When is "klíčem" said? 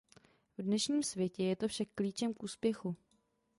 1.95-2.33